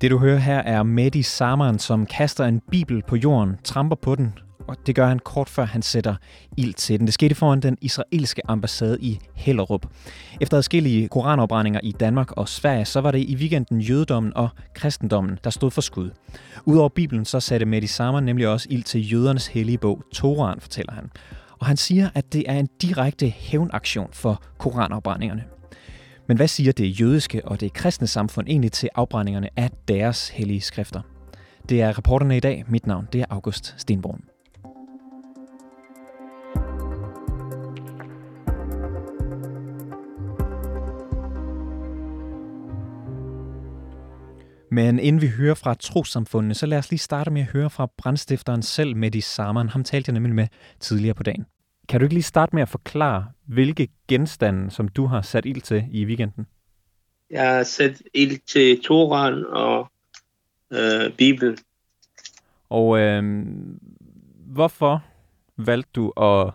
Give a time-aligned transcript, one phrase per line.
[0.00, 4.14] Det du hører her er Mehdi Samaren, som kaster en bibel på jorden, tramper på
[4.14, 4.32] den,
[4.68, 6.14] og det gør han kort før han sætter
[6.56, 7.06] ild til den.
[7.06, 9.86] Det skete foran den israelske ambassade i Hellerup.
[10.40, 15.38] Efter adskillige koranopbrændinger i Danmark og Sverige, så var det i weekenden jødedommen og kristendommen,
[15.44, 16.10] der stod for skud.
[16.64, 20.92] Udover Bibelen, så satte Mehdi Samaren nemlig også ild til jødernes hellige bog, Toran, fortæller
[20.92, 21.10] han.
[21.58, 25.44] Og han siger, at det er en direkte hævnaktion for koranopbrændingerne.
[26.30, 30.60] Men hvad siger det jødiske og det kristne samfund egentlig til afbrændingerne af deres hellige
[30.60, 31.00] skrifter?
[31.68, 32.64] Det er reporterne i dag.
[32.68, 34.24] Mit navn det er August Stenborn.
[44.70, 47.88] Men inden vi hører fra trosamfundene, så lad os lige starte med at høre fra
[47.98, 49.68] brandstifteren selv, Mehdi Saman.
[49.68, 50.46] Ham talte jeg nemlig med
[50.80, 51.46] tidligere på dagen.
[51.90, 55.60] Kan du ikke lige starte med at forklare, hvilke genstande, som du har sat ild
[55.60, 56.46] til i weekenden?
[57.30, 59.90] Jeg har sat ild til Toran og
[60.72, 61.58] øh, Bibelen.
[62.68, 63.22] Og øh,
[64.46, 65.04] hvorfor
[65.56, 66.52] valgte du at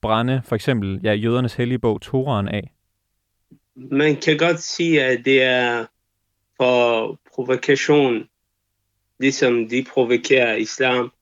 [0.00, 2.72] brænde for eksempel ja, jødernes hellige bog Toran af?
[3.74, 5.86] Man kan godt sige, at det er
[6.56, 8.28] for provokation,
[9.18, 11.12] ligesom de provokerer islam,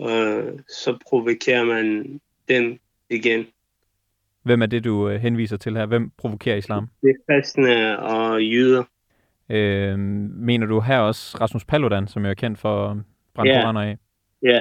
[0.00, 2.20] øh, så provokerer man
[2.54, 2.78] dem
[3.10, 3.46] igen.
[4.42, 5.86] Hvem er det, du øh, henviser til her?
[5.86, 6.88] Hvem provokerer islam?
[7.02, 8.84] Det er kristne og jøder.
[9.48, 13.02] Øh, mener du her også Rasmus Paludan, som jo er kendt for
[13.34, 13.60] brænde Ja.
[13.62, 13.98] koraner af?
[14.42, 14.60] Ja,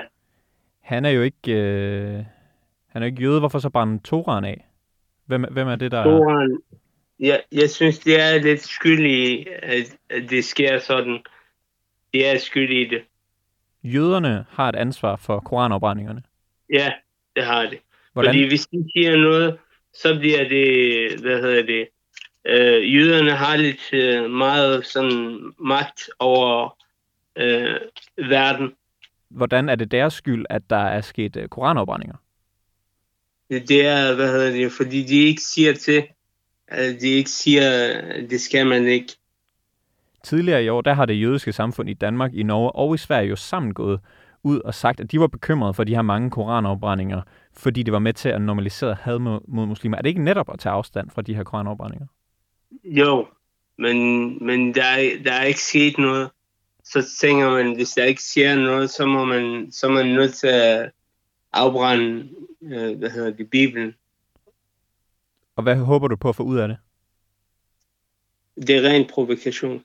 [0.81, 2.23] Han er jo ikke, øh,
[2.87, 3.39] han er jo ikke jøde.
[3.39, 4.65] Hvorfor så brænde Toran af?
[5.25, 6.03] Hvem, hvem er det, der...
[6.03, 6.57] Toran.
[7.19, 11.19] Jeg, jeg synes, det er lidt skyld i, at, at det sker sådan.
[12.13, 13.01] Det er skyld i det.
[13.83, 16.23] Jøderne har et ansvar for koranopbrændingerne.
[16.73, 16.91] Ja,
[17.35, 17.79] det har det.
[18.13, 18.29] Hvordan?
[18.29, 19.57] Fordi hvis de siger noget,
[19.93, 21.87] så bliver det, hvad hedder det,
[22.45, 26.77] øh, jøderne har lidt øh, meget sådan magt over
[27.35, 27.75] øh,
[28.17, 28.71] verden.
[29.29, 32.15] Hvordan er det deres skyld, at der er sket øh, koranopbrændinger?
[33.49, 36.03] Det, er, hvad hedder det, fordi de ikke siger til,
[36.67, 37.71] at de ikke siger,
[38.01, 39.13] at det skal man ikke.
[40.23, 43.29] Tidligere i år, der har det jødiske samfund i Danmark, i Norge og i Sverige
[43.29, 43.99] jo sammen gået
[44.43, 47.21] ud og sagt, at de var bekymrede for de her mange koranopbrændinger,
[47.53, 49.97] fordi det var med til at normalisere had mod, mod muslimer.
[49.97, 52.07] Er det ikke netop at tage afstand fra de her koranopbrændinger?
[52.83, 53.27] Jo,
[53.77, 53.97] men,
[54.45, 56.29] men der, er, der er ikke sket noget.
[56.83, 60.33] Så tænker man, hvis der ikke sker noget, så, må man, så er man nødt
[60.33, 60.91] til at
[61.53, 62.29] afbrænde,
[62.61, 63.95] øh, hvad hedder det, Bibelen.
[65.55, 66.77] Og hvad håber du på at få ud af det?
[68.67, 69.83] Det er ren provokation.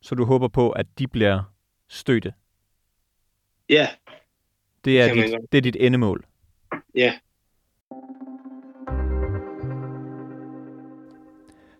[0.00, 1.42] Så du håber på, at de bliver
[1.88, 2.34] støtte?
[3.68, 3.88] Ja,
[4.84, 6.24] Det er, dit, det er dit endemål
[6.98, 7.12] ja.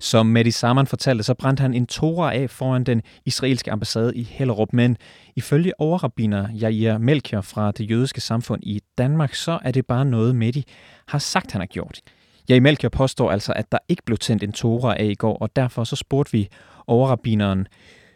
[0.01, 4.23] Som Mehdi Saman fortalte, så brændte han en tora af foran den israelske ambassade i
[4.23, 4.73] Hellerup.
[4.73, 4.97] Men
[5.37, 10.37] ifølge overrabiner Jair Melchior fra det jødiske samfund i Danmark, så er det bare noget,
[10.37, 10.65] Mehdi
[11.09, 12.01] har sagt, han har gjort.
[12.49, 15.57] Jair Melchior påstår altså, at der ikke blev tændt en tora af i går, og
[15.57, 16.49] derfor så spurgte vi
[16.87, 17.67] overrabineren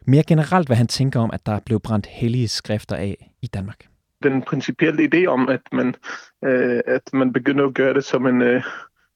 [0.06, 3.91] mere generelt, hvad han tænker om, at der blev brændt hellige skrifter af i Danmark
[4.22, 5.94] den principielle idé om, at man,
[6.44, 8.62] øh, at man begynder at gøre det som en, øh,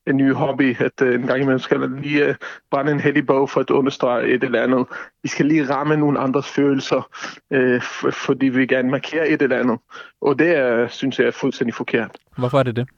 [0.06, 2.34] en ny hobby, at øh, en gang imellem skal man lige øh,
[2.70, 4.86] brænde en hellig bog for at understrege et eller andet.
[5.22, 7.10] Vi skal lige ramme nogle andres følelser,
[7.52, 9.78] øh, f- fordi vi gerne markere et eller andet.
[10.20, 12.10] Og det er, synes jeg er fuldstændig forkert.
[12.38, 12.88] Hvorfor er det det?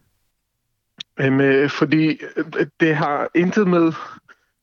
[1.20, 3.92] Øhm, øh, fordi øh, det har intet med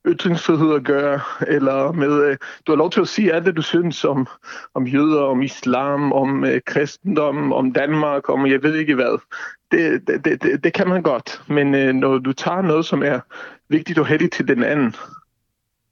[0.08, 3.62] ytringsfrihed at gøre, eller med, øh, du har lov til at sige alt det, du
[3.62, 4.28] synes om,
[4.74, 9.20] om jøder, om islam, om øh, kristendom, om Danmark, om jeg ved ikke hvad.
[9.72, 13.04] Det, det, det, det, det kan man godt, men øh, når du tager noget, som
[13.04, 13.20] er
[13.70, 14.96] vigtigt og heldigt til den anden,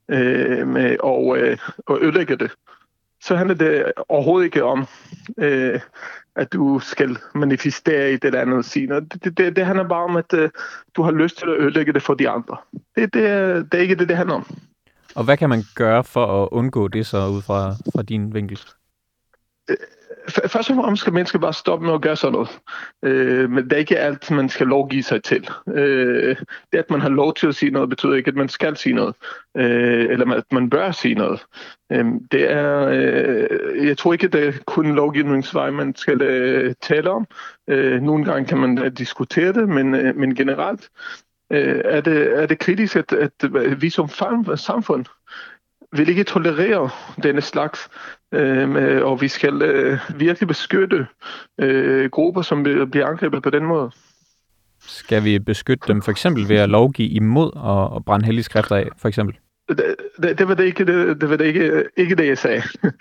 [0.09, 2.51] øh, med, og, øh, og ødelægger det,
[3.25, 4.85] så handler det overhovedet ikke om,
[5.37, 5.79] øh,
[6.35, 8.95] at du skal manifestere et eller andet sine.
[8.95, 10.49] Det, det, det, det handler bare om, at øh,
[10.95, 12.57] du har lyst til at ødelægge det for de andre.
[12.95, 14.45] Det, det, er- det er ikke det, det handler om.
[15.15, 18.59] Og hvad kan man gøre for at undgå det så ud fra, fra din vinkel?
[20.29, 22.59] Først og fremmest skal mennesker bare stoppe med at gøre sådan noget.
[23.03, 25.49] Øh, men det er ikke alt, man skal lovgive sig til.
[25.67, 26.35] Øh,
[26.71, 28.95] det, at man har lov til at sige noget, betyder ikke, at man skal sige
[28.95, 29.15] noget.
[29.57, 31.45] Øh, eller at man bør sige noget.
[31.91, 37.09] Øh, det er, øh, jeg tror ikke, det er kun lovgivningsvej, man skal øh, tale
[37.09, 37.27] om.
[37.69, 40.89] Øh, nogle gange kan man øh, diskutere det, men, øh, men generelt
[41.51, 44.09] øh, er, det, er det kritisk, at, at vi som
[44.55, 45.05] samfund
[45.93, 46.89] vil ikke tolerere
[47.23, 47.89] denne slags,
[48.33, 51.07] øh, og vi skal øh, virkelig beskytte
[51.59, 53.91] øh, grupper, som bliver angrebet på den måde.
[54.87, 58.75] Skal vi beskytte dem for eksempel ved at lovgive imod og, og brænde hellige skrifter
[58.75, 59.37] af, for eksempel?
[59.69, 62.61] Det, det, det var det ikke det, det, var det ikke, ikke det, jeg sagde.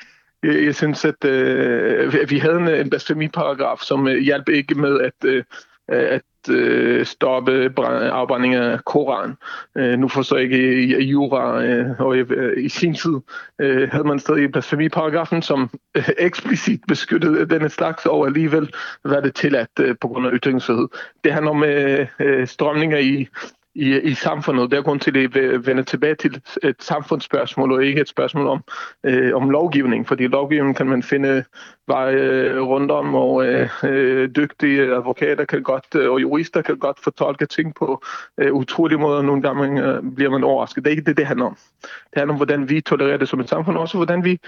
[0.43, 5.01] Jeg, jeg synes, at øh, vi havde en, en blasfemiparagraf, som øh, hjalp ikke med
[5.01, 5.45] at, øh,
[5.93, 9.37] Øh, at øh, stoppe afbrænding af Koran.
[9.77, 13.15] Øh, nu forstår jeg ikke i, i jura, øh, og i, øh, i sin tid
[13.61, 18.73] øh, havde man stadig blasfemiparagrafen, som øh, eksplicit beskyttede denne slags, og alligevel
[19.05, 20.89] var det tilladt øh, på grund af ytringsfrihed.
[21.25, 23.29] Det handler om øh strømninger i
[23.75, 24.71] i, i samfundet.
[24.71, 28.47] Det er grund til, at vi vender tilbage til et samfundsspørgsmål, og ikke et spørgsmål
[28.47, 28.65] om,
[29.05, 30.09] øh, om lovgivning.
[30.09, 31.43] Fordi lovgivning kan man finde øh,
[31.87, 37.01] veje øh, rundt om, og øh, øh, dygtige advokater kan godt, og jurister kan godt
[37.01, 38.03] fortolke ting på
[38.39, 39.23] øh, utrolige måder.
[39.23, 40.85] Nogle gange øh, bliver man overrasket.
[40.85, 41.57] Det er ikke det, det handler om.
[41.83, 44.39] Det handler om, hvordan vi tolererer det som et samfund, og også hvordan vi,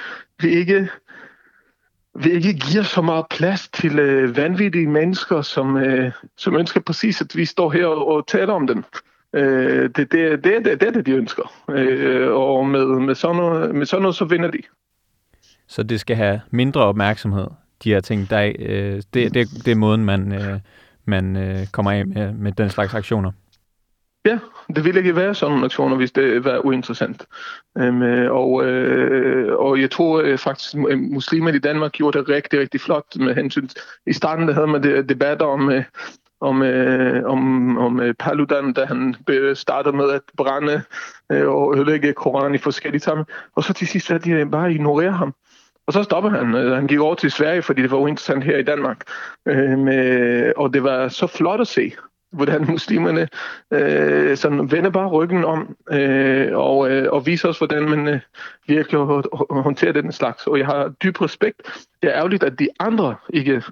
[0.42, 0.88] vi ikke
[2.14, 7.20] vi ikke giver så meget plads til øh, vanvittige mennesker, som, øh, som ønsker præcis,
[7.20, 8.84] at vi står her og, og taler om dem.
[9.34, 11.52] Øh, det, det, det, det, det er det, de ønsker.
[11.70, 14.58] Øh, og med, med, sådan noget, med sådan noget, så vinder de.
[15.66, 17.46] Så det skal have mindre opmærksomhed,
[17.84, 18.30] de her ting.
[18.30, 20.60] Der, øh, det, det, det er måden, man, øh,
[21.04, 23.32] man øh, kommer af med, med den slags aktioner.
[24.26, 24.38] Ja,
[24.76, 27.26] det ville ikke være sådan nogle aktioner, hvis det var uinteressant.
[27.74, 32.60] Um, og, øh, og jeg tror øh, faktisk, at muslimer i Danmark gjorde det rigtig,
[32.60, 33.68] rigtig flot med hensyn.
[34.06, 35.84] I starten der havde man debatter om, øh,
[36.44, 39.14] om, øh, om, om øh, Paludan, da han
[39.54, 40.82] startede med at brænde
[41.32, 43.26] øh, og ødelægge Koranen i forskellige sammen.
[43.54, 45.34] Og så til sidst at de øh, bare ignorerer ham.
[45.86, 46.54] Og så stopper han.
[46.54, 49.02] Øh, han gik over til Sverige, fordi det var uinteressant her i Danmark.
[49.46, 51.92] Øh, med, og det var så flot at se
[52.34, 53.28] hvordan muslimerne
[53.70, 58.20] øh, sådan vender bare ryggen om øh, og, øh, og viser os, hvordan man øh,
[58.66, 59.00] virkelig
[59.50, 60.46] håndterer den slags.
[60.46, 61.62] Og jeg har dyb respekt.
[62.02, 63.62] Det er ærgerligt, at de andre ikke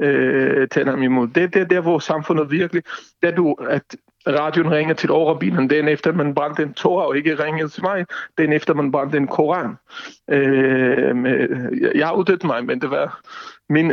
[0.00, 1.28] øh, taler ham imod.
[1.28, 2.82] Det, det er der, hvor samfundet virkelig...
[3.22, 3.82] Der du, at
[4.26, 8.06] radioen ringer til overrabinen den efter man brændte en Torah, og ikke ringede til mig,
[8.38, 9.74] den efter man brændte en Koran.
[10.30, 11.16] Øh,
[11.94, 13.20] jeg har uddet mig, men det var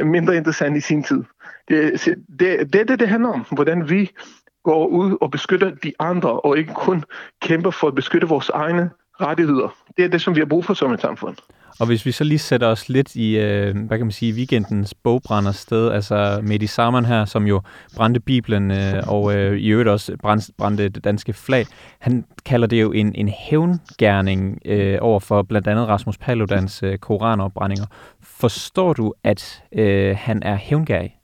[0.06, 1.24] mindre interessant i sin tid.
[1.68, 4.10] Det er det, det, det, det handler om, hvordan vi
[4.64, 7.04] går ud og beskytter de andre, og ikke kun
[7.42, 8.90] kæmper for at beskytte vores egne
[9.22, 9.76] rettigheder.
[9.98, 11.38] Det er det, som vi har brug for som et samfund.
[11.80, 14.94] Og hvis vi så lige sætter os lidt i, øh, hvad kan man sige, weekendens
[14.94, 17.62] bogbrænder sted, altså Mehdi Saman her, som jo
[17.96, 21.66] brændte Bibelen øh, og øh, i øvrigt også brændte, brændte det danske flag,
[22.00, 26.98] han kalder det jo en, en hævngærning øh, over for blandt andet Rasmus Paludans øh,
[26.98, 27.86] koranopbrændinger.
[28.22, 31.16] Forstår du, at øh, han er hævngærig?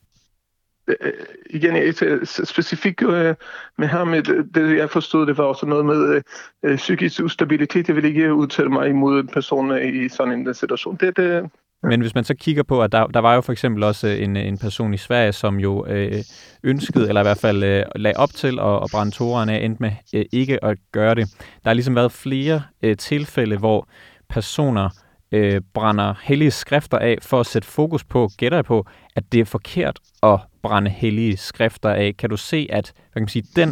[0.90, 1.14] Øh,
[1.50, 1.96] igen,
[2.26, 3.36] specifikt øh,
[3.78, 4.24] med ham, øh,
[4.56, 6.22] det jeg forstod, det var også noget med øh,
[6.64, 7.88] øh psykisk ustabilitet.
[7.88, 10.98] Jeg vil ikke udtale mig imod person i sådan en situation.
[11.02, 11.50] Det, det,
[11.84, 14.36] men hvis man så kigger på, at der, der var jo for eksempel også en,
[14.36, 16.24] en person i Sverige, som jo øh,
[16.64, 19.82] ønskede, eller i hvert fald øh, lagde op til at, at brænde toren af, endte
[19.82, 21.28] med øh, ikke at gøre det.
[21.64, 23.88] Der har ligesom været flere øh, tilfælde, hvor
[24.30, 24.90] personer
[25.32, 29.46] øh, brænder hellige skrifter af for at sætte fokus på, gætter på, at det er
[29.46, 32.18] forkert at brænde hellige skrifter af.
[32.18, 33.70] Kan du se, at hvad kan man sige, den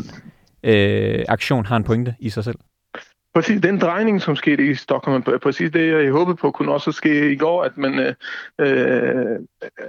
[0.63, 2.57] øh, aktion har en pointe i sig selv?
[3.37, 7.31] Præcis den drejning, som skete i Stockholm, præcis det, jeg håbede på, kunne også ske
[7.31, 8.13] i går, at man, øh,
[8.61, 9.39] øh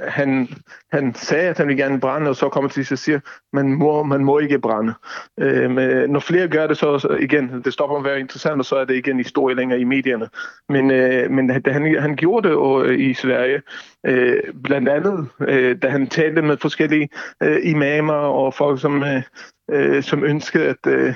[0.08, 0.48] han,
[0.92, 3.20] han sagde, at han ville gerne brænde, og så kommer til at sige,
[3.52, 4.94] man må, man må ikke brænde.
[5.40, 8.58] Øh, men øh, når flere gør det, så, igen, det stopper med at være interessant,
[8.58, 10.28] og så er det ikke en historie længere i medierne.
[10.68, 13.62] Men, øh, men han, han gjorde det og, øh, i Sverige,
[14.06, 17.08] øh, blandt andet, øh, da han talte med forskellige
[17.42, 19.22] øh, imamer og folk, som øh,
[19.70, 21.14] øh, som ønskede at, øh,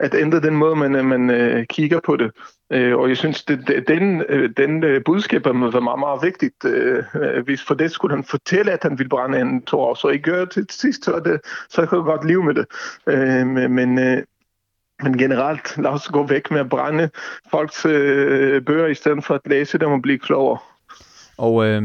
[0.00, 2.30] at ændre den måde, man, øh, man øh, kigger på det.
[2.72, 6.64] Øh, og jeg synes, det, det, den, øh, den øh, budskab var meget, meget vigtigt.
[6.64, 10.08] Øh, øh, hvis for det skulle han fortælle, at han ville brænde en tår, så
[10.08, 12.66] ikke gøre det til sidst, så, det, så kan jeg godt leve med det.
[13.06, 14.22] Øh, men øh,
[15.02, 17.10] men generelt, lad os gå væk med at brænde
[17.50, 20.58] folks øh, bøger, i stedet for at læse dem og blive klogere.
[21.38, 21.82] Og øh,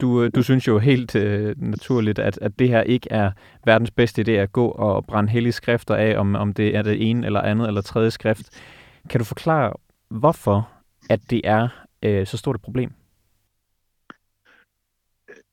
[0.00, 3.30] du, øh, du synes jo helt øh, naturligt, at, at det her ikke er
[3.64, 7.10] verdens bedste idé at gå og brænde hellige skrifter af, om, om det er det
[7.10, 8.62] ene eller andet eller tredje skrift.
[9.10, 9.72] Kan du forklare,
[10.08, 10.70] hvorfor
[11.10, 11.68] at det er
[12.02, 12.92] øh, så stort et problem?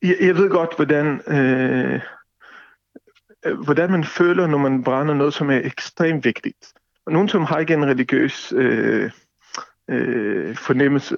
[0.01, 2.01] Jeg, jeg ved godt, hvordan, øh,
[3.45, 6.73] øh hvordan man føler, når man brænder noget, som er ekstremt vigtigt.
[7.05, 9.11] Og nogen, som har ikke en religiøs øh,
[9.89, 11.17] øh, fornemmelse,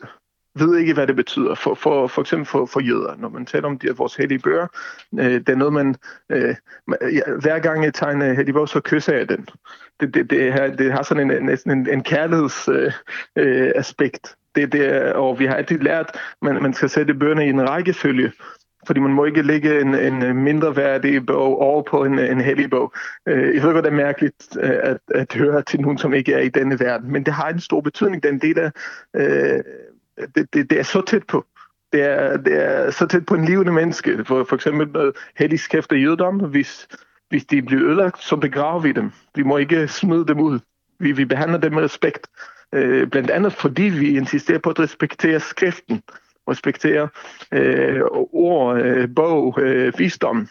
[0.55, 1.55] ved ikke, hvad det betyder.
[1.55, 4.67] For, for, for eksempel for, for jøder, når man taler om de, vores hellige bøger,
[5.19, 5.95] øh, det er noget, man...
[6.29, 6.55] Øh,
[7.01, 9.47] ja, hver gang jeg tegner en hellig bog, så kysser jeg den.
[9.99, 12.95] Det, det, det, har, det har sådan en, næsten en, en kærlighedsaspekt.
[13.37, 14.35] Øh, øh, aspekt.
[14.55, 17.69] det, det, og vi har altid lært, at man, man skal sætte bøgerne i en
[17.69, 18.31] rækkefølge
[18.87, 22.69] fordi man må ikke lægge en, en mindre værdig bog over på en, en hellig
[22.69, 22.93] bog.
[23.27, 26.33] Øh, jeg ved godt, det er mærkeligt øh, at, at høre til nogen, som ikke
[26.33, 28.23] er i denne verden, men det har en stor betydning.
[28.23, 28.71] Den del af,
[29.15, 29.63] øh,
[30.35, 31.45] det, det, det er så tæt på.
[31.93, 34.25] Det er, det er så tæt på en levende menneske.
[34.25, 36.87] For, for eksempel noget hellig skæft af jødedom, hvis,
[37.29, 39.11] hvis de bliver ødelagt, så begraver vi dem.
[39.35, 40.59] Vi må ikke smide dem ud.
[40.99, 42.27] Vi, vi behandler dem med respekt.
[42.73, 46.01] Øh, blandt andet fordi vi insisterer på at respektere skriften
[46.49, 47.09] respektere
[47.51, 48.01] øh,
[48.33, 50.47] ord, øh, bog, øh, visdom.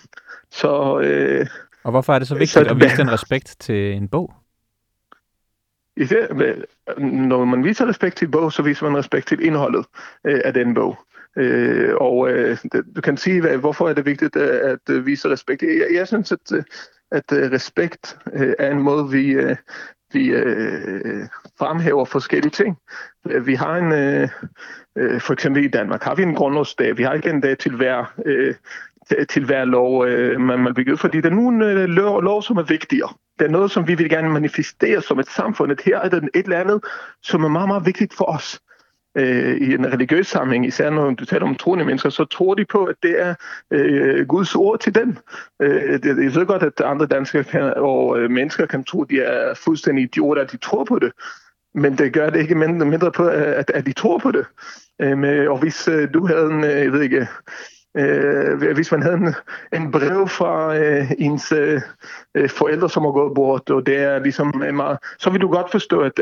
[0.51, 1.47] Så, øh,
[1.85, 4.33] og hvorfor er det så vigtigt så, at vise den respekt til en bog?
[5.97, 9.87] Især, øh, når man viser respekt til en bog, så viser man respekt til indholdet
[10.27, 10.99] øh, af den bog.
[11.37, 12.59] Øh, og øh,
[12.97, 15.63] du kan sige, hvad, hvorfor er det vigtigt øh, at, at vise respekt?
[15.63, 16.65] Jeg, jeg synes, at,
[17.11, 19.57] at respekt øh, er en måde, vi, øh,
[20.13, 21.27] vi øh,
[21.59, 22.77] fremhæver forskellige ting.
[23.25, 26.99] Vi har en, øh, for eksempel i Danmark, har vi en grundlovsdag.
[26.99, 28.55] Vi har ikke en dag til hver, øh,
[29.29, 32.57] til hver lov, øh, man, man bygger fordi der er nogle øh, lov, lov, som
[32.57, 33.09] er vigtigere.
[33.39, 35.73] Det er noget, som vi vil gerne manifestere som et samfund.
[35.73, 36.81] At her er der et eller andet,
[37.23, 38.61] som er meget, meget vigtigt for os
[39.17, 42.65] øh, i en religiøs sammenhæng, især når du taler om troende mennesker, så tror de
[42.65, 43.35] på, at det er
[43.71, 45.17] øh, Guds ord til dem.
[45.63, 49.11] Øh, det, jeg ved godt, at andre danskere kan, og øh, mennesker kan tro, at
[49.11, 51.13] de er fuldstændig idioter, at de tror på det.
[51.75, 54.47] Men det gør det ikke mindre, mindre på, at, at de tror på det.
[55.01, 57.29] Øh, med, og hvis øh, du havde en, øh, jeg ved ikke,
[57.97, 59.35] øh, hvis man havde en,
[59.73, 61.81] en brev fra øh, ens øh,
[62.35, 65.49] øh forældre, som har gået bort, og det er ligesom øh, meget, så vil du
[65.49, 66.21] godt forstå, at,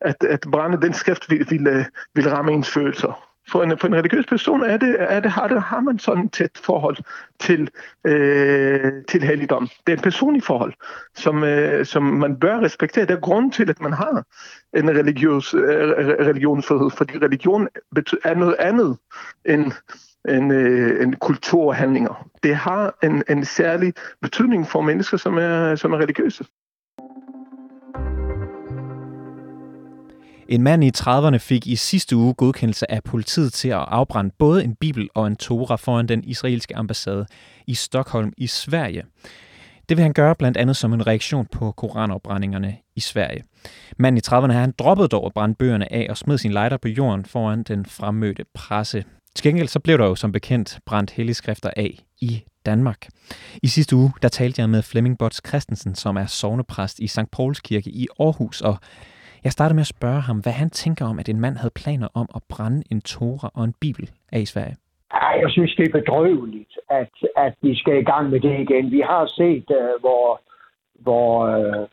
[0.00, 1.84] at, at brænde den skrift vil, vil, øh,
[2.14, 3.30] vil ramme ens følelser.
[3.48, 6.24] For en, for en religiøs person er det, er det, har, det, har man sådan
[6.24, 6.96] et tæt forhold
[7.40, 7.70] til,
[8.06, 9.68] øh, til helligdom.
[9.86, 10.72] Det er et personligt forhold,
[11.14, 13.06] som, øh, som man bør respektere.
[13.06, 14.24] Det er grund til, at man har
[14.76, 17.68] en religiøs, øh, religionsfrihed, fordi religion
[18.24, 18.98] er noget andet
[19.44, 19.72] end
[20.28, 22.28] en, øh, en kulturhandlinger.
[22.42, 26.44] Det har en, en særlig betydning for mennesker, som er, som er religiøse.
[30.48, 34.64] En mand i 30'erne fik i sidste uge godkendelse af politiet til at afbrænde både
[34.64, 37.26] en bibel og en tora foran den israelske ambassade
[37.66, 39.02] i Stockholm i Sverige.
[39.88, 43.44] Det vil han gøre blandt andet som en reaktion på koranopbrændingerne i Sverige.
[43.98, 46.88] Manden i 30'erne han droppet dog at brænde bøgerne af og smed sin lighter på
[46.88, 49.04] jorden foran den fremmødte presse.
[49.34, 53.06] Til gengæld så blev der jo som bekendt brændt helligskrifter af i Danmark.
[53.62, 57.30] I sidste uge der talte jeg med Flemming Bots Christensen, som er sovnepræst i St.
[57.32, 58.76] Pauls Kirke i Aarhus, og
[59.44, 62.08] jeg startede med at spørge ham, hvad han tænker om, at en mand havde planer
[62.14, 64.76] om at brænde en tora og en bibel af i Sverige.
[65.42, 68.90] Jeg synes, det er bedrøveligt, at, at vi skal i gang med det igen.
[68.90, 70.40] Vi har set, uh, hvor,
[70.94, 71.86] hvor uh,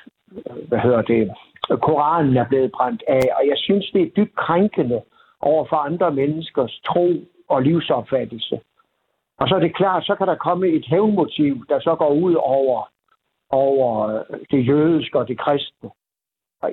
[0.68, 1.32] hvad hedder det,
[1.70, 5.02] Koranen er blevet brændt af, og jeg synes, det er dybt krænkende
[5.42, 7.10] over for andre menneskers tro
[7.50, 8.60] og livsopfattelse.
[9.40, 12.34] Og så er det klart, så kan der komme et hævnmotiv, der så går ud
[12.34, 12.90] over,
[13.50, 15.90] over det jødiske og det kristne.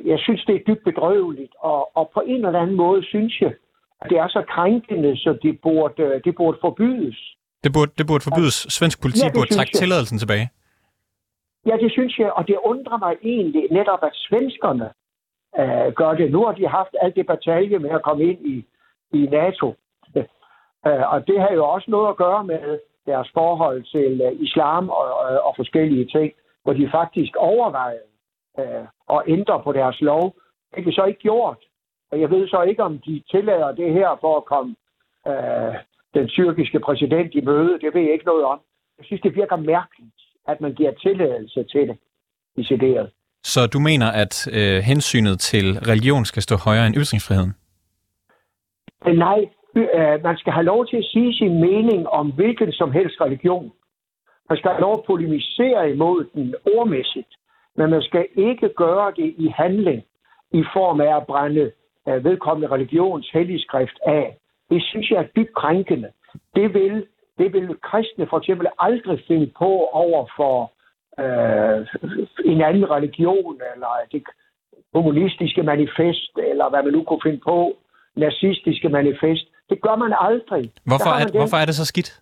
[0.04, 3.54] Jeg synes, det er dybt bedrøveligt, og, og på en eller anden måde synes jeg,
[4.00, 7.36] at det er så krænkende, så det burde, det burde forbydes.
[7.64, 8.56] Det burde, det burde forbydes.
[8.76, 9.78] Svensk politi ja, burde trække jeg.
[9.80, 10.48] tilladelsen tilbage.
[11.66, 14.88] Ja, det synes jeg, og det undrer mig egentlig netop, at svenskerne
[15.58, 16.30] øh, gør det.
[16.32, 18.66] Nu har de haft alt det batalje med at komme ind i,
[19.12, 19.74] i NATO.
[20.86, 24.88] Øh, og det har jo også noget at gøre med deres forhold til øh, islam
[24.88, 26.32] og, og, og forskellige ting,
[26.62, 28.08] hvor de faktisk overvejede
[28.58, 30.36] øh, at ændre på deres lov.
[30.70, 31.58] Det er de så ikke gjort.
[32.12, 34.74] Og jeg ved så ikke, om de tillader det her for at komme
[35.26, 35.74] øh,
[36.14, 37.78] den tyrkiske præsident i møde.
[37.80, 38.60] Det ved jeg ikke noget om.
[38.98, 41.98] Jeg synes, det virker mærkeligt, at man giver tilladelse til det,
[42.56, 43.10] decideret.
[43.52, 47.52] Så du mener, at øh, hensynet til religion skal stå højere end ytringsfriheden?
[49.06, 49.40] Øh, nej,
[49.76, 53.72] øh, man skal have lov til at sige sin mening om hvilken som helst religion.
[54.50, 57.32] Man skal have lov at polemisere imod den ordmæssigt
[57.76, 60.02] men man skal ikke gøre det i handling
[60.52, 61.72] i form af at brænde
[62.06, 64.38] uh, vedkommende religions helligskrift af.
[64.70, 66.08] Det synes jeg er dybt krænkende.
[66.54, 67.06] Det vil,
[67.38, 70.72] det vil kristne for eksempel aldrig finde på over for
[71.18, 71.80] uh,
[72.52, 74.22] en anden religion, eller det
[74.94, 77.76] kommunistiske manifest, eller hvad man nu kunne finde på,
[78.16, 79.44] nazistiske manifest.
[79.70, 80.72] Det gør man aldrig.
[80.84, 82.20] Hvorfor er, man hvorfor er det så skidt?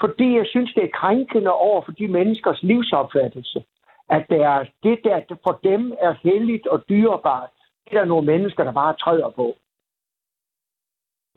[0.00, 3.64] Fordi jeg synes, det er krænkende over for de menneskers livsopfattelse,
[4.08, 7.50] at det, er, det der for dem er helligt og dyrebart,
[7.84, 9.56] det er der nogle mennesker, der bare træder på.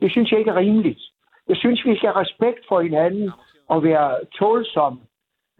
[0.00, 1.00] Det synes jeg ikke er rimeligt.
[1.48, 3.30] Jeg synes, vi skal have respekt for hinanden
[3.68, 5.00] og være tålsomme.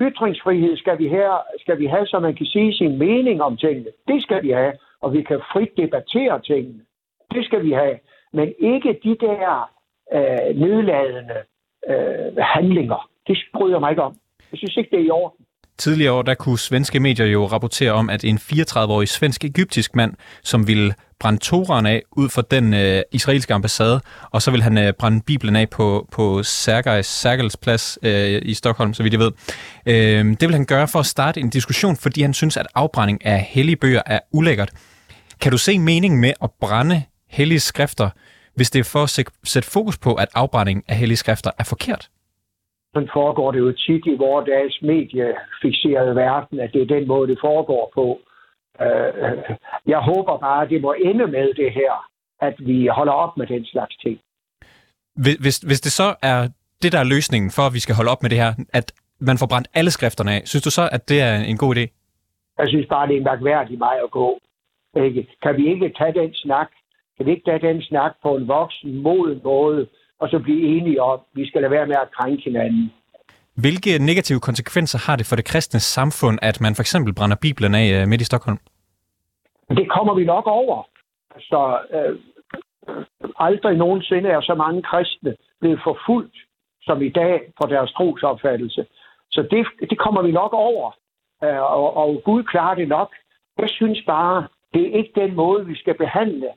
[0.00, 3.90] Ytringsfrihed skal vi, her, skal vi have, så man kan sige sin mening om tingene.
[4.08, 6.80] Det skal vi have, og vi kan frit debattere tingene.
[7.34, 7.98] Det skal vi have.
[8.32, 9.70] Men ikke de der
[10.12, 11.38] øh, nedladende
[11.88, 13.10] øh, handlinger.
[13.26, 14.14] Det bryder mig ikke om.
[14.52, 15.45] Jeg synes ikke, det er i orden.
[15.78, 20.66] Tidligere år, der kunne svenske medier jo rapportere om, at en 34-årig svensk-egyptisk mand, som
[20.66, 24.92] ville brænde Toran af ud for den øh, israelske ambassade, og så vil han øh,
[24.92, 29.33] brænde Bibelen af på, på Sergejs Sergels plads øh, i Stockholm, så vidt jeg ved.
[29.87, 33.26] Øh, det vil han gøre for at starte en diskussion, fordi han synes, at afbrænding
[33.26, 34.71] af hellige bøger er ulækkert.
[35.40, 38.11] Kan du se meningen med at brænde hellige skrifter,
[38.54, 42.09] hvis det er for at sætte fokus på, at afbrænding af hellige skrifter er forkert?
[42.96, 47.28] Sådan foregår det jo tit i vores dags mediefixerede verden, at det er den måde,
[47.28, 48.06] det foregår på.
[48.84, 49.38] Øh,
[49.86, 51.92] jeg håber bare, at det må ende med det her,
[52.40, 54.18] at vi holder op med den slags ting.
[55.42, 56.48] Hvis, hvis det så er
[56.82, 58.92] det, der er løsningen for, at vi skal holde op med det her, at
[59.28, 61.84] man får brændt alle skrifterne af, synes du så, at det er en god idé?
[62.58, 64.28] Jeg synes bare, det er en mærkværdig vej at gå.
[65.04, 65.26] Ikke?
[65.42, 66.68] Kan vi ikke tage den snak?
[67.16, 69.86] Kan vi ikke tage den snak på en voksen, moden måde,
[70.20, 72.92] og så blive enige om, at vi skal lade være med at krænke hinanden?
[73.54, 77.75] Hvilke negative konsekvenser har det for det kristne samfund, at man for eksempel brænder Bibelen
[77.75, 78.58] af øh, midt i Stockholm?
[79.68, 80.88] Det kommer vi nok over.
[81.40, 82.18] Så øh,
[83.38, 86.37] aldrig nogensinde er så mange kristne blevet forfulgt
[86.82, 88.87] som i dag for deres trosopfattelse.
[89.30, 90.96] Så det, det kommer vi nok over.
[91.44, 93.11] Øh, og, og Gud klarer det nok.
[93.58, 96.49] Jeg synes bare, det er ikke den måde, vi skal behandle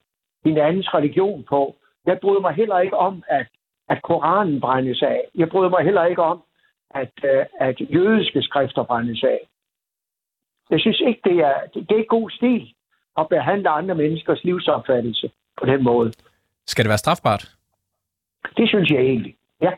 [0.45, 1.75] hinandens religion på.
[2.05, 3.47] Jeg bryder mig heller ikke om, at,
[3.89, 5.21] at Koranen brændes af.
[5.35, 6.43] Jeg bryder mig heller ikke om,
[6.89, 9.39] at, uh, at jødiske skrifter brændes af.
[10.69, 12.73] Jeg synes ikke, det er, det er god stil
[13.17, 16.13] at behandle andre menneskers livsopfattelse på den måde.
[16.67, 17.55] Skal det være strafbart?
[18.57, 19.71] Det synes jeg egentlig, ja.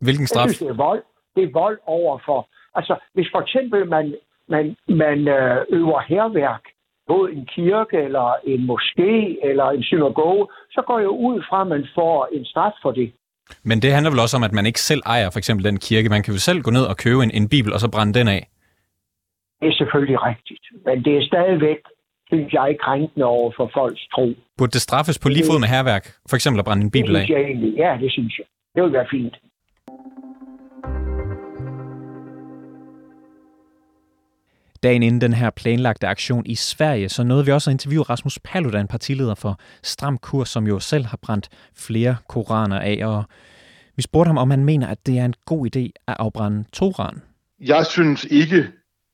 [0.00, 0.44] Hvilken straf?
[0.44, 1.02] Jeg synes, det er vold.
[1.36, 2.48] Det er vold over for...
[2.74, 4.14] Altså, hvis for eksempel man,
[4.48, 6.64] man, man øh, øver herværk
[7.10, 9.12] på en kirke, eller en moské,
[9.48, 13.12] eller en synagoge, så går jeg ud fra, at man får en straf for det.
[13.64, 16.08] Men det handler vel også om, at man ikke selv ejer for eksempel den kirke.
[16.08, 18.28] Man kan jo selv gå ned og købe en, en bibel, og så brænde den
[18.28, 18.42] af.
[19.60, 20.64] Det er selvfølgelig rigtigt.
[20.86, 21.80] Men det er stadigvæk,
[22.26, 24.26] synes jeg, krænkende over for folks tro.
[24.58, 26.04] Burde det straffes på lige fod med herværk?
[26.30, 27.20] For eksempel at brænde en bibel af?
[27.20, 27.72] Det synes jeg egentlig.
[27.84, 28.46] Ja, det synes jeg.
[28.74, 29.34] Det vil være fint.
[34.82, 38.38] Dagen inden den her planlagte aktion i Sverige, så nåede vi også at interviewe Rasmus
[38.44, 43.06] Paludan, partileder for Stram Kurs, som jo selv har brændt flere koraner af.
[43.06, 43.24] Og
[43.96, 47.22] vi spurgte ham, om han mener, at det er en god idé at afbrænde Toran.
[47.60, 48.68] Jeg synes ikke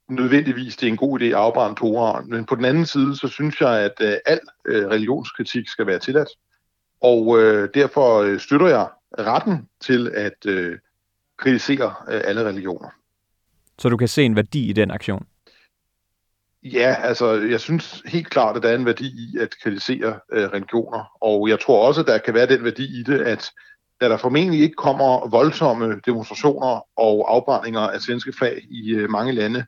[0.08, 2.28] nødvendigvis, det er en god idé at afbrænde Toran.
[2.28, 5.98] Men på den anden side, så synes jeg, at uh, al uh, religionskritik skal være
[5.98, 6.28] tilladt.
[7.02, 10.76] Og uh, derfor uh, støtter jeg retten til at uh,
[11.38, 12.88] kritisere uh, alle religioner.
[13.78, 15.26] Så du kan se en værdi i den aktion?
[16.62, 20.44] Ja, altså jeg synes helt klart, at der er en værdi i at kritisere øh,
[20.48, 23.50] religioner, og jeg tror også, at der kan være den værdi i det, at
[24.00, 29.32] da der formentlig ikke kommer voldsomme demonstrationer og afbrændinger af svenske flag i øh, mange
[29.32, 29.66] lande,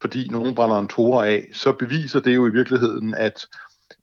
[0.00, 3.46] fordi nogen brænder en tora af, så beviser det jo i virkeligheden, at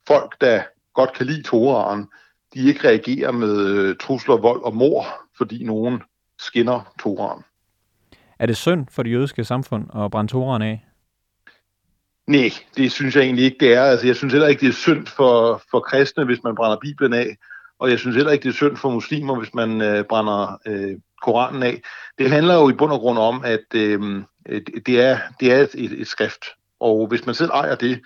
[0.06, 0.62] folk, der
[0.94, 2.06] godt kan lide toraen,
[2.54, 5.06] de ikke reagerer med øh, trusler, vold og mor,
[5.38, 6.02] fordi nogen
[6.38, 7.42] skinner toraen.
[8.38, 10.84] Er det synd for det jødiske samfund at brænde toraen af?
[12.26, 13.82] Nej, det synes jeg egentlig ikke, det er.
[13.82, 17.12] Altså, jeg synes heller ikke, det er synd for, for kristne, hvis man brænder Bibelen
[17.12, 17.36] af.
[17.78, 20.96] Og jeg synes heller ikke, det er synd for muslimer, hvis man øh, brænder øh,
[21.22, 21.82] Koranen af.
[22.18, 24.22] Det handler jo i bund og grund om, at øh,
[24.86, 26.44] det er, det er et, et skrift.
[26.80, 28.00] Og hvis man selv ejer det,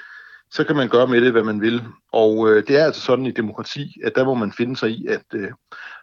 [0.51, 1.83] så kan man gøre med det, hvad man vil.
[2.13, 5.07] Og øh, det er altså sådan i demokrati, at der må man finde sig i,
[5.07, 5.51] at øh,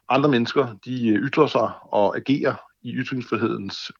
[0.10, 3.92] andre mennesker, de øh, ytrer sig og agerer i ytringsfrihedens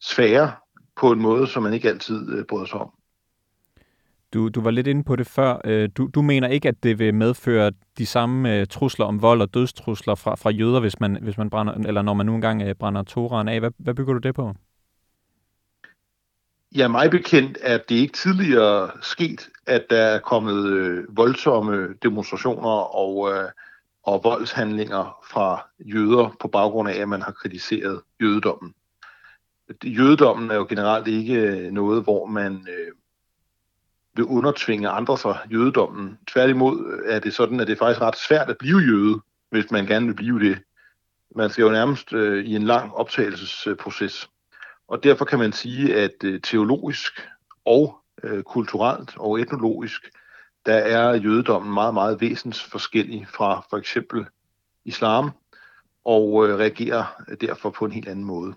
[0.00, 0.52] sfære
[0.96, 2.90] på en måde, som man ikke altid øh, bryder sig om.
[4.34, 5.60] Du, du var lidt inde på det før.
[5.64, 9.40] Øh, du, du mener ikke, at det vil medføre de samme øh, trusler om vold
[9.40, 12.62] og dødstrusler fra, fra jøder, hvis man, hvis man brænder, eller når man nu engang
[12.62, 13.60] øh, brænder Toraen af.
[13.60, 14.54] Hvad, hvad bygger du det på?
[16.74, 22.96] Ja, mig bekendt er det ikke tidligere sket, at der er kommet øh, voldsomme demonstrationer
[22.96, 23.48] og, øh,
[24.02, 28.74] og voldshandlinger fra jøder på baggrund af, at man har kritiseret jødedommen.
[29.84, 32.92] Jødedommen er jo generelt ikke noget, hvor man øh,
[34.14, 36.18] vil undertvinge andre sig jødedommen.
[36.26, 39.20] Tværtimod er det sådan, at det er faktisk ret svært at blive jøde,
[39.50, 40.58] hvis man gerne vil blive det.
[41.36, 44.28] Man skal jo nærmest øh, i en lang optagelsesproces.
[44.88, 47.28] Og derfor kan man sige, at øh, teologisk
[47.64, 50.10] og øh, kulturelt og etnologisk,
[50.66, 54.26] der er jødedommen meget, meget væsentligt forskellig fra for eksempel
[54.84, 55.30] islam,
[56.04, 58.54] og øh, reagerer derfor på en helt anden måde.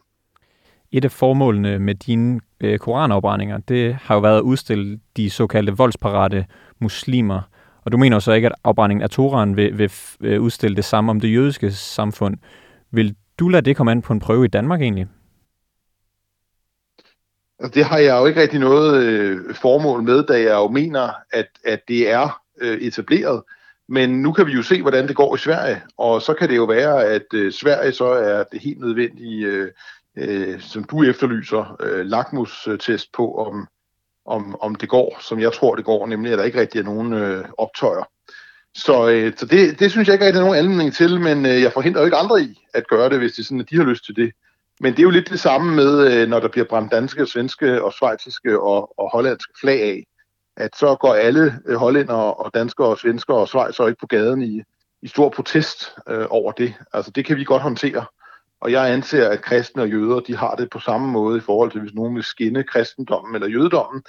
[0.91, 5.77] Et af formålene med dine øh, koranafbrændinger, det har jo været at udstille de såkaldte
[5.77, 6.45] voldsparate
[6.79, 7.41] muslimer.
[7.85, 10.85] Og du mener jo så ikke, at afbrændingen af Toran vil, vil øh, udstille det
[10.85, 12.37] samme om det jødiske samfund.
[12.91, 15.07] Vil du lade det komme an på en prøve i Danmark egentlig?
[17.59, 21.09] Altså, det har jeg jo ikke rigtig noget øh, formål med, da jeg jo mener,
[21.31, 23.43] at, at det er øh, etableret.
[23.89, 26.55] Men nu kan vi jo se, hvordan det går i Sverige, og så kan det
[26.55, 29.71] jo være, at øh, Sverige så er det helt nødvendige, øh,
[30.17, 33.67] øh, som du efterlyser, øh, lakmus-test på, om,
[34.25, 36.83] om, om det går, som jeg tror, det går, nemlig at der ikke rigtig er
[36.83, 38.03] nogen øh, optøjer.
[38.75, 41.61] Så, øh, så det, det synes jeg ikke rigtig er nogen anledning til, men øh,
[41.61, 43.83] jeg forhindrer jo ikke andre i at gøre det, hvis det sådan, at de har
[43.83, 44.31] lyst til det.
[44.79, 47.83] Men det er jo lidt det samme med, øh, når der bliver brændt danske, svenske
[47.83, 50.03] og svejtiske og, og hollandske flag af,
[50.57, 54.41] at så går alle øh, hollænder og danskere og svenskere og svejser ikke på gaden
[54.41, 54.61] i,
[55.01, 56.73] i stor protest øh, over det.
[56.93, 58.05] Altså det kan vi godt håndtere.
[58.61, 61.71] Og jeg anser, at kristne og jøder, de har det på samme måde i forhold
[61.71, 64.03] til, hvis nogen vil skinne kristendommen eller jødedommen,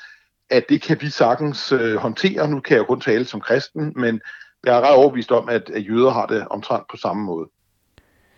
[0.51, 2.49] at det kan vi sagtens øh, håndtere.
[2.49, 4.21] Nu kan jeg kun tale som kristen, men
[4.65, 7.49] jeg er ret overbevist om, at, at jøder har det omtrent på samme måde.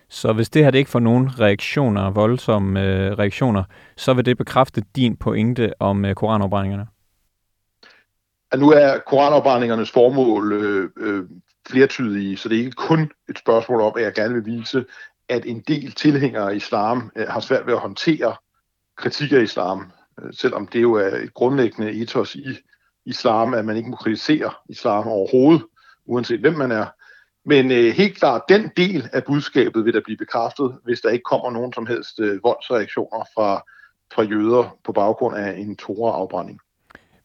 [0.08, 3.64] Så hvis det her det ikke får nogen reaktioner, voldsomme øh, reaktioner,
[3.96, 6.86] så vil det bekræfte din pointe om øh, koranopbrændingerne?
[8.52, 11.24] At nu er koranopbrændingernes formål øh, øh,
[11.70, 14.84] flertydige, så det er ikke kun et spørgsmål om, at jeg gerne vil vise,
[15.28, 18.34] at en del tilhængere af islam øh, har svært ved at håndtere
[18.96, 22.44] kritik af islam, øh, selvom det jo er et grundlæggende ethos i
[23.06, 25.64] islam, at man ikke må kritisere islam overhovedet,
[26.06, 26.86] uanset hvem man er.
[27.44, 31.22] Men øh, helt klart, den del af budskabet vil der blive bekræftet, hvis der ikke
[31.22, 33.62] kommer nogen som helst øh, voldsreaktioner fra,
[34.14, 36.60] fra jøder på baggrund af en Torah-afbrænding.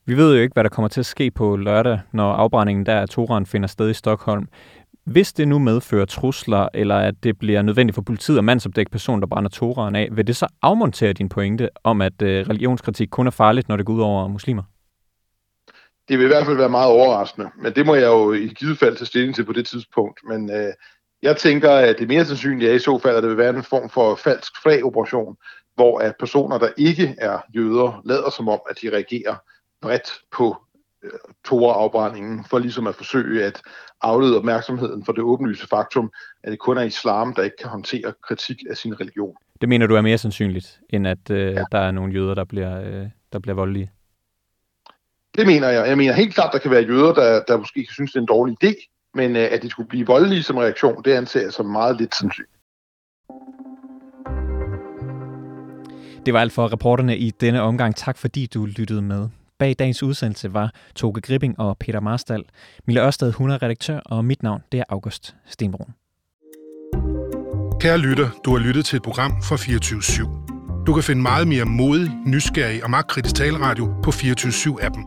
[0.06, 3.00] Vi ved jo ikke, hvad der kommer til at ske på lørdag, når afbrændingen der
[3.02, 4.48] af Toran finder sted i Stockholm.
[5.06, 9.22] Hvis det nu medfører trusler, eller at det bliver nødvendigt for politiet at mandsopdække personen,
[9.22, 13.28] der brænder toraen af, vil det så afmontere din pointe om, at øh, religionskritik kun
[13.28, 14.64] er farligt, når det går ud over muslimer?
[16.10, 18.78] Det vil i hvert fald være meget overraskende, men det må jeg jo i givet
[18.78, 20.20] fald tage stilling til på det tidspunkt.
[20.28, 20.74] Men øh,
[21.22, 23.64] jeg tænker, at det mere sandsynligt er i så fald, at det vil være en
[23.64, 25.36] form for falsk flagoperation,
[25.76, 29.36] hvor at personer, der ikke er jøder, lader som om, at de reagerer
[29.82, 30.58] bredt på
[31.46, 33.62] Torah-afbrændingen, for ligesom at forsøge at
[34.02, 36.12] aflede opmærksomheden for det åbenlyse faktum,
[36.44, 39.36] at det kun er islam, der ikke kan håndtere kritik af sin religion.
[39.62, 41.64] Det mener du er mere sandsynligt, end at øh, ja.
[41.72, 43.92] der er nogle jøder, der bliver, øh, der bliver voldelige?
[45.38, 45.88] Det mener jeg.
[45.88, 48.28] Jeg mener helt klart, der kan være jøder, der, der måske synes, det er en
[48.28, 48.74] dårlig idé,
[49.14, 52.16] men øh, at de skulle blive voldelige som reaktion, det anser jeg som meget lidt
[52.16, 52.54] sandsynligt.
[56.26, 57.96] Det var alt for reporterne i denne omgang.
[57.96, 59.30] Tak fordi du lyttede med.
[59.64, 62.44] Bag dagens udsendelse var Toge Gripping og Peter Marstal.
[62.88, 65.94] Mille Ørsted, hun er redaktør, og mit navn det er August Stenbrun.
[67.80, 70.84] Kære lytter, du har lyttet til et program fra 24 /7.
[70.88, 75.04] Du kan finde meget mere modig, nysgerrig og magtkritisk taleradio på 24 7 appen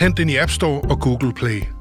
[0.00, 1.75] Hent den i App Store og Google Play.